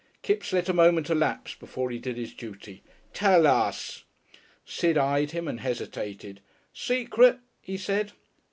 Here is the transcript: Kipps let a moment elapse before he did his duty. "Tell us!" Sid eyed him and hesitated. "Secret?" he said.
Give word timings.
Kipps 0.23 0.51
let 0.51 0.67
a 0.67 0.73
moment 0.73 1.11
elapse 1.11 1.53
before 1.53 1.91
he 1.91 1.99
did 1.99 2.17
his 2.17 2.33
duty. 2.33 2.81
"Tell 3.13 3.45
us!" 3.45 4.03
Sid 4.65 4.97
eyed 4.97 5.29
him 5.29 5.47
and 5.47 5.59
hesitated. 5.59 6.41
"Secret?" 6.73 7.37
he 7.61 7.77
said. 7.77 8.11